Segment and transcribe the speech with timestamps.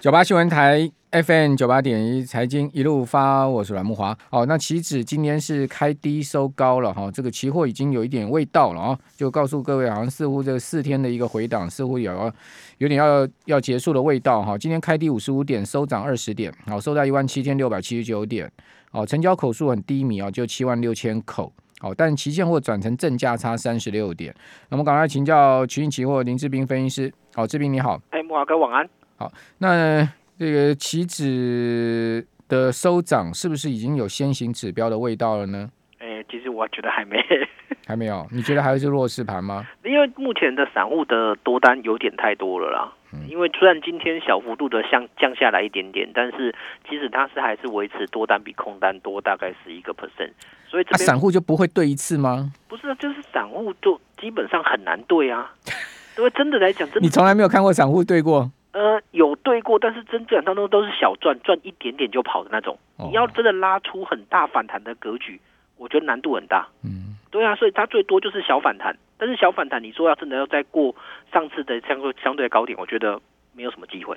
[0.00, 4.16] 九八新闻台 FM 九八点一财经一路发，我是阮慕华。
[4.30, 12.32] 哦，那期指今天是开低收高了哈、哦，这个期货已经有一点味道了啊、哦，就告诉各位，好像似乎这四天的一个回档似乎有
[12.78, 14.58] 有点要要结束的味道哈、哦。
[14.58, 18.50] 今天开低五十五点，收涨二十点，好、哦，收在一万七千六百七十九点，
[18.92, 24.34] 哦，成交口数很低迷啊、哦，就七万六千口，好、但期现货转成正价差三十六点。
[24.70, 28.88] 那么赶快请教群益期货林志斌分析师，好、哦，智彬你好，哎，慕华哥晚安。
[29.20, 30.08] 好，那
[30.38, 35.70] 这个期指的收涨是不是已经有先行指标的味道了呢？
[35.98, 37.22] 哎，其实我觉得还没，
[37.86, 38.26] 还没有。
[38.32, 39.66] 你觉得还是弱势盘吗？
[39.84, 42.90] 因为目前的散户的多单有点太多了啦。
[43.12, 46.54] 嗯、因为虽然今天小幅度的降降下来一点点，但是
[46.88, 50.30] 其实它是还是维持多单比空单多大概十一个 percent。
[50.66, 52.50] 所以这、啊、散户就不会对一次吗？
[52.68, 55.52] 不是，就是散户就基本上很难对啊。
[56.16, 58.50] 因为真的来讲，真的你从来没有看过散户对过。
[58.72, 62.78] 呃，有对过，但是真正当中都是小赚，赚一点点就跑的那种。
[62.96, 65.40] 哦、你要真的拉出很大反弹的格局，
[65.76, 66.68] 我觉得难度很大。
[66.84, 70.94] 嗯，对啊，所以它最多就是小反弹，但是小反弹，你说要真的要再过
[71.32, 73.20] 上次的相对相对的高点，我觉得
[73.54, 74.16] 没有什么机会。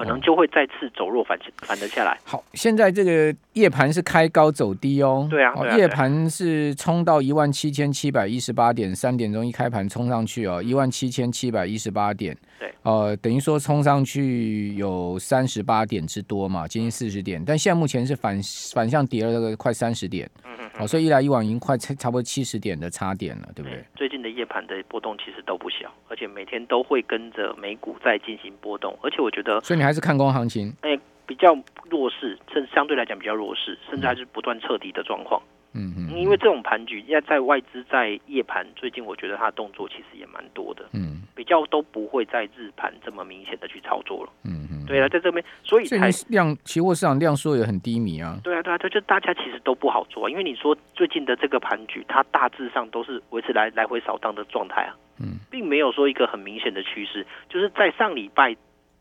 [0.00, 2.18] 可能就会再次走弱反反得下来。
[2.24, 5.28] 好，现在这个夜盘是开高走低哦。
[5.30, 12.34] 对啊，夜盘是冲到一万七千七百一十八点，三点钟一开盘冲上去哦，一万七千七百一十八点。
[12.58, 17.42] 对，呃，等于说冲上去有三十八点之多嘛，接近四十点。
[17.44, 18.40] 但现在目前是反
[18.72, 20.26] 反向跌了这个快三十点。
[20.46, 20.69] 嗯嗯。
[20.80, 23.84] 哦，所以一来一往已经快差不多七十点的差点了，对不对？
[23.96, 30.72] 最近的夜盘的波动其实都不小，而且每天都会跟着美股在进行波动，而且我觉得，所以你还是看空行情？
[30.82, 31.56] 哎，比较
[31.88, 35.40] 弱势，甚至相对来讲比较弱势，甚至还是不断彻底的状况。
[35.72, 40.84] 嗯嗯，因为这种盘局，要在外资在夜盘，最近我觉得它的动作其实也蛮多的。
[40.92, 44.32] 嗯，比较都不会在日盘这么明显的去操作了。
[44.42, 48.38] 嗯嗯，对啊，在这边，所以才量期货市场量缩也很低迷啊。
[48.42, 54.96] 对啊对啊，就大家其实都不好做，因为你说最近的这个盘局，它大致上都是维持来来回扫荡的状态啊。
[55.18, 58.56] 嗯，并没有说一个很明显的趋势，就是在上礼拜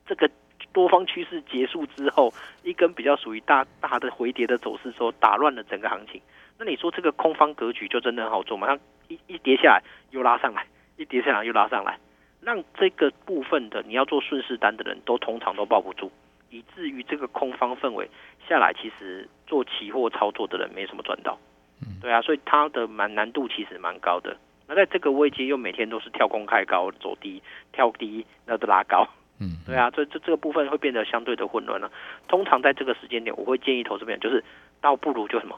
[0.05, 0.29] 这个
[0.71, 2.31] 多方趋势结束之后，
[2.63, 6.21] 一根比较属于大大的回跌的走势之后，打乱了整个行情。
[6.57, 8.67] 那你说这个空方格局就真的很好做吗？
[8.67, 8.77] 它
[9.07, 10.65] 一一跌下来又拉上来，
[10.97, 11.97] 一跌下来又拉上来，
[12.41, 16.11] 让这个部分的你要做顺势单的人都通常都抱不住，
[16.49, 18.09] 以至于这个空方氛围
[18.47, 21.37] 下来，其实做期货操作的人没什么赚到。
[22.01, 24.35] 对啊，所以它的蛮难度其实蛮高的。
[24.67, 27.41] 那在这个位阶又每天都是跳空开高走低，
[27.71, 29.07] 跳低那就拉高。
[29.39, 31.91] 嗯，对啊，这这这个部分会变得相对的混乱了。
[32.27, 34.43] 通常在这个时间点，我会建议投资朋友就是
[34.81, 35.57] 倒不如就什么。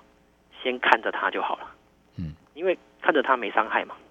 [0.62, 1.72] 先看着它就好了，
[2.18, 3.96] 嗯，因为看着它没伤害嘛，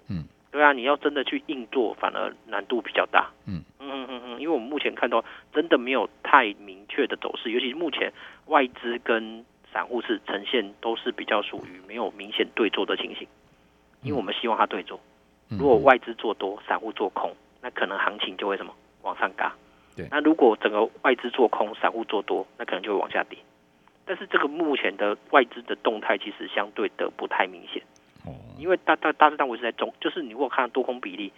[0.51, 3.63] 对啊，你要真的去硬做，反而难度比较大，嗯。
[3.79, 5.23] 嗯嗯嗯，因为我们目前看到
[5.53, 8.11] 真的没有太明确的走势，尤其是目前
[8.45, 13.27] 外资跟散户是呈现都是比较属于没有明显对做的情形，
[14.03, 14.99] 因为我们希望它对做，
[15.49, 18.73] 如果外资做多，散户做空，那可能行情就会什么？
[19.01, 19.55] 往上嘎，
[19.95, 23.37] 对，那如果整个外资做空，散户做多，那可能就会往下跌。
[24.05, 27.81] 但是这个目前的外资的动态其实相对的不太明显，
[28.25, 31.31] 哦，因为大大大致上维持在中，就是你如果看多空比例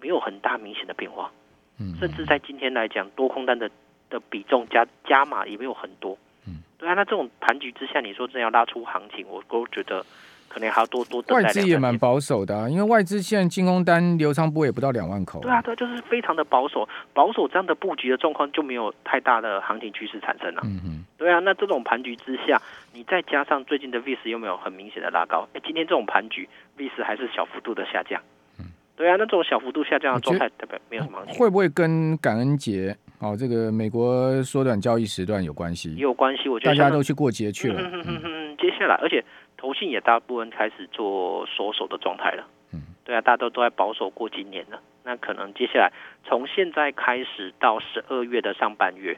[0.00, 1.30] 没有很大明显的变化，
[1.78, 3.70] 嗯，甚至在今天来讲，多空单的
[4.10, 6.16] 的比重加加码也没有很多，
[6.46, 10.04] 嗯，对啊，那这种盘局之下，你说真要拉出行情，我都觉得。
[10.52, 11.44] 可能还要多多等待。
[11.44, 15.40] 外资也蛮保守的啊，因为外资现在净空单流仓波也不到两万口。
[15.40, 20.60] 对啊，对，就是非常的保守，保守这样的布局的状况就没有太大的行情趋势产生了。
[20.64, 21.04] 嗯嗯。
[21.16, 22.60] 对啊，那这种盘局之下，
[22.92, 28.20] 你再加上最近的 VIX 又没有很明显的拉高，哎，今天这种盘局 VIX 还是小幅度的下降。
[28.58, 28.66] 嗯。
[28.94, 31.38] 对啊，那这种小幅度下降的状态代表没有什么行情。
[31.38, 35.94] 会不会跟感恩节哦，这个美国缩短交易时段有关系？
[35.94, 37.80] 也有关系，我觉得大家都去过节去了。
[37.80, 38.56] 嗯嗯嗯嗯。
[38.58, 39.24] 接下来，而且。
[39.62, 45.92] 投信也大部分开始做缩手的状态了，嗯，对啊，大家都都在保守过今年了，那可能接下来
[46.24, 49.16] 从现在开始到十二月的上半月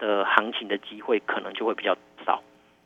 [0.00, 1.96] 的行情的机会，可能就会比较
[2.26, 2.42] 少，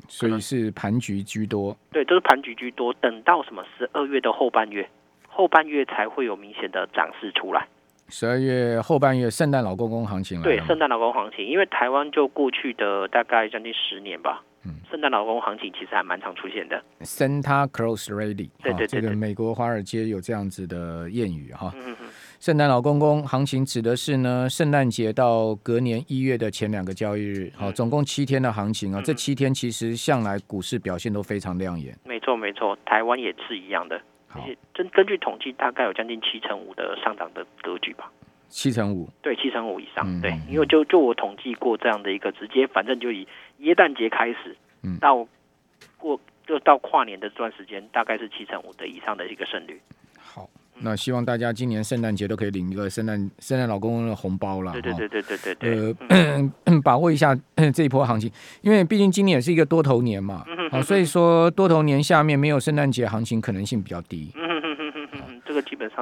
[0.07, 2.93] 所以是盘局居多，对，都是盘局居多。
[3.01, 4.87] 等到什么十二月的后半月，
[5.27, 7.67] 后半月才会有明显的涨势出来。
[8.11, 14.43] 十二月后半月，圣诞老公公行情了，对，圣诞老公公行情，因为台湾就过去的大概将近十年吧。
[14.91, 21.73] 圣诞老公行情其实还蛮常出现的，Santa Claus Ready，对对对，对，这个美国华尔街有这样子的谚语哈。
[21.77, 22.09] 嗯嗯，
[22.41, 29.01] 圣诞老公公行情指的是呢，圣诞节到隔年一月的前两个交易日，好，总共七天的行情啊。
[29.03, 31.97] 这七天其实向来股市表现都非常亮眼。
[32.05, 34.01] 没错没错，台湾也是一样的。
[34.35, 38.11] 而且根根据统计，大概有将近七成五的上涨的格局吧。
[38.49, 43.27] 七成五，对，七成五以上，嗯、对，因为就就我统计过这样的一个直接，反正就以
[43.59, 45.27] 耶诞节开始，嗯，到
[45.99, 49.81] 过就到跨年的这段时间，大概是七成五的以上的一个胜率。
[50.19, 50.49] 好，
[50.81, 54.73] 那希望大家今年圣诞节都可以领一个圣诞圣诞老公公的红包啦。
[54.73, 55.97] 对对对对对对对。
[56.09, 57.37] 呃，嗯、 把握一下
[57.75, 58.31] 这一波行情，
[58.63, 64.31] 因为毕竟今年也是一个多头年嘛，好，所以说多头年下面没有圣诞节行情可能性比较低。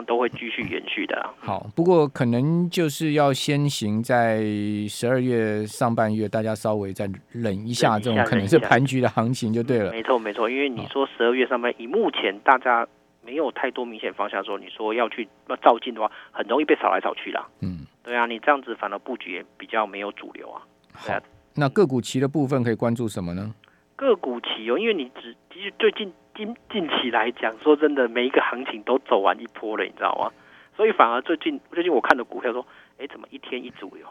[0.05, 1.29] 都会继续延续的。
[1.39, 4.43] 好，不过可能就是要先行在
[4.89, 9.91] 十二月上半月，大家稍微再忍一下，这种可能是盘局的行情就对了。
[9.91, 12.87] 没错没错，因为你说十二月上半，以目前大家
[13.25, 17.47] 没有太多明显方向的时候，你说要去要照进的话，很容易被扫来扫去啦。
[17.61, 20.63] 嗯，对啊，你这样子反而布局也比较没有主流啊。
[20.93, 21.19] 好，
[21.55, 23.55] 那个股期的部分可以关注什么呢？
[23.97, 26.13] 个股期哦，因为你只其实最近。
[26.37, 30.31] 近近期来讲，说真的，每一个行情都走完一波了，你知道吗？
[30.77, 32.67] 所以反而最近最近我看的股票说，
[32.99, 34.07] 哎，怎么一天一组哟？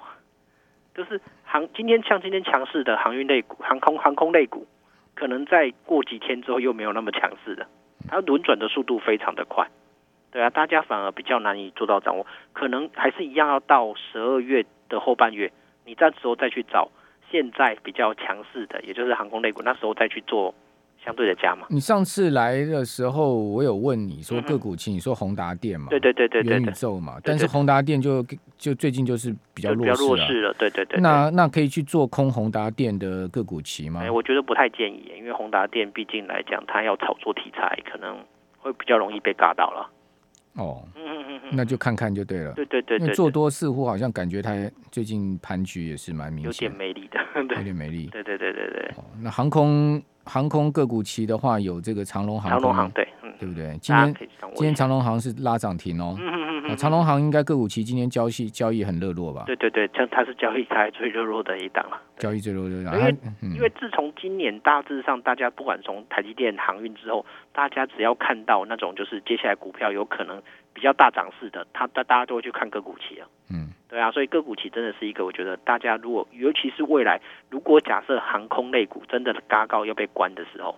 [0.95, 4.65] 就是航今天像今天强势的航运类股、航空航空类股，
[5.13, 7.67] 可能在过几天之后又没有那么强势的，
[8.09, 9.67] 它轮转的速度非常的快，
[10.31, 15.51] 对啊，大家反而比较难以做到掌握，可能还是一样要到十二月的后半月，
[15.85, 16.89] 你这时候再去找
[17.29, 20.55] 现在比较强势的，也就是航空类股，那时候再去做。
[21.05, 28.25] 相对的加嘛，你上次来的时候，我有问你说个股期，你说宏达电嘛，对对对对，元宇宙嘛，但是宏达电就
[28.57, 30.99] 就最近就是比较弱势了，弱势了，对对对。
[30.99, 34.01] 那那可以去做空宏达电的个股期吗？
[34.01, 38.17] 哎，我觉得不太建议，因为宏达电毕竟来讲，它要炒作题材，可能
[38.57, 39.87] 会比较容易被嘎到了。
[40.55, 42.53] 哦，嗯嗯嗯那就看看就对了。
[42.53, 44.51] 对对对，因为做多似乎好像感觉它
[44.89, 47.19] 最近盘局也是蛮明显， 有点没力的，
[47.57, 48.07] 有点没力。
[48.07, 48.91] 对对对对对。
[49.21, 50.01] 那航空。
[50.25, 53.77] 航空个股期的话，有这个长龙航空，长龙航对，嗯，对不对？
[53.79, 54.13] 今天
[54.53, 56.15] 今天长龙航是拉涨停哦。
[56.19, 56.77] 嗯嗯嗯。
[56.77, 59.43] 长龙航应该个股期今天交易交易很热络吧？
[59.45, 62.01] 对对对，像它是交易台最热络的一档了。
[62.17, 70.41] 交易最热络的，因为、嗯、因为自从今年大致上大家不管从台积电航运之后，大家只要看到那种就是接下来股票有可能
[70.73, 73.27] 比较大涨势的，他大大家都会去看个股期啊。
[73.51, 73.64] 嗯。
[73.95, 80.75] 对啊，所以个股期真的是一个，我觉得大家如果尤其是未来，如果假设航空类股真的嘎高要被关的时候，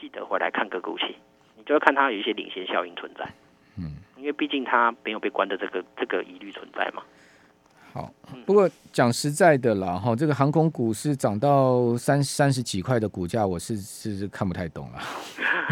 [0.00, 1.16] 记得回来看个股期，
[1.56, 3.28] 你就会看它有一些领先效应存在。
[3.76, 7.02] 嗯，因为毕竟它没有被关的这个这个疑虑存在嘛。
[7.92, 8.08] 好，
[8.46, 15.02] 不过讲实在的啦，哈，这个航空股是涨到三三十几块的股价，我是是是看不太懂啊。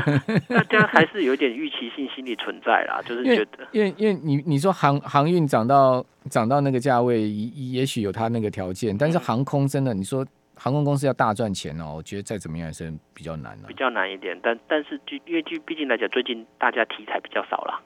[0.48, 14.38] 大家还是有点预期性心理存在啦， 就是觉得，因为因为你你说航航运涨到涨到那个价位，也也许有它那个条件，但是航空真的，你说航空公司要大赚钱哦，我觉得再怎么样也是比较难的，比较难一点。
[14.42, 17.80] 但但是就因为就毕竟来讲，最近大家题材比较少了，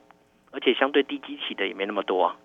[0.51, 2.35] 而且相对低基期的也没那么多啊。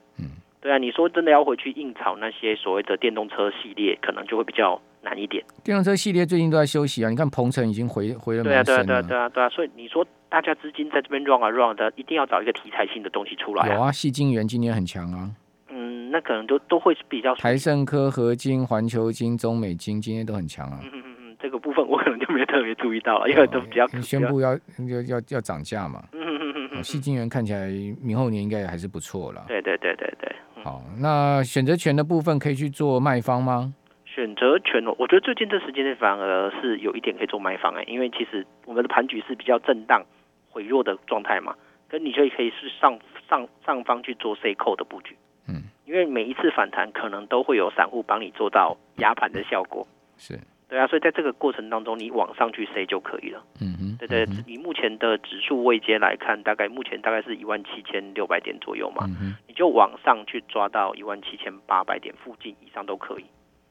[0.69, 0.71] 嗯。
[0.71, 5.43] 对啊，你说真的要回去硬炒那些所谓的电动车系列，可能就会比较难一点。
[5.65, 8.85] 电动车系列最近都在休息啊，你看鹏程已经回回了蛮深了。
[8.85, 13.75] 对啊，对啊，对啊，对啊，所以你说大家资金在这边 run 啊 run 的，一定要找一个题材性的东西出来啊。
[13.75, 15.31] 有啊，矽晶圆今年很强啊。
[15.71, 17.35] 嗯，那可能都都会比较。
[17.37, 20.81] 台盛科、合金、环球金、中美金今天都很强啊。
[20.83, 26.05] 嗯嗯嗯，这个部分我可能就没有特别注意到了，因为都比较宣布要要要要涨价嘛。
[26.13, 27.69] 嗯嗯嗯嗯，矽晶圆看起来
[28.03, 29.45] 明后年应该还是不错了。
[29.49, 30.31] 对对对对对。
[30.63, 33.73] 好，那选择权的部分可以去做卖方吗？
[34.05, 40.05] 选择权哦，我觉得最近这时间内反而是有一点可以做卖方哎，因为其实我们的盘局是比较震荡、
[40.51, 41.55] 回弱的状态嘛，
[41.89, 42.99] 跟你就可以是上
[43.29, 49.87] 上上方去做 C 扣的布局，嗯，因为每一次反弹可能都会有散户帮你做到压盘的效果，
[50.17, 50.39] 是。
[50.69, 53.43] 对啊，所以在这个过程当中，你往上去塞就可以了。
[53.61, 59.07] 嗯哼，对对，以目前的指数位阶来看，大概目前大概是一万七千六百点左右嘛。
[59.09, 63.25] 嗯哼，你就往上去抓到一万七千八百点附近以上都可以。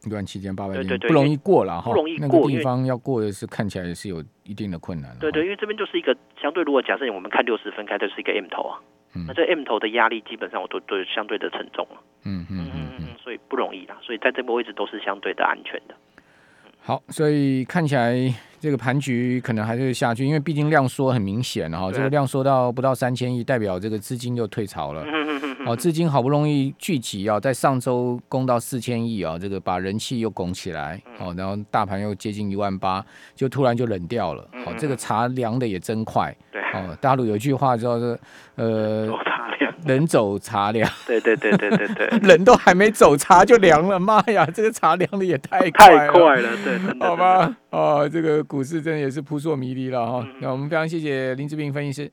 [0.05, 1.91] 一万七千八百点，对对对，不容易过了哈。
[1.91, 5.15] 不容易过，那个地方要过的是看起来是有一定的困难。
[5.19, 8.81] 对对，因为这边就是一个相对，如果假设我们看六十分开，就是一个 M 头啊。
[9.13, 12.01] 嗯，那这 M 头的压力基本上我都都相对的沉重了。
[12.25, 13.97] 嗯嗯嗯嗯，所以不容易啦。
[14.01, 15.95] 所以在这个位置都是相对的安全的。
[16.87, 25.03] 好，所以看起来这个盘局可能还是下去，因为毕竟量缩很明显哈，这个量缩到不到三千亿，代表这个资金就退潮了。
[25.67, 34.49] 哦，资金好不容易聚集啊，在上周攻到四千亿啊，这个把人气又拱起来，哦，然后大盘又接近一万八，就突然就冷掉了。
[34.65, 36.33] 哦，这个茶凉的也真快。
[36.53, 38.17] 对，哦，大陆有一句话叫做
[38.55, 39.11] 呃。
[39.85, 43.99] 人走茶凉，对对对对对对， 人都还没走，茶就凉了。
[43.99, 50.27] 妈呀，这个茶凉的也太快了，太快了，对，好吧，哦，这个股市真的也是扑朔迷离了哈。
[50.41, 52.11] 那我们非常谢谢林志斌分析师。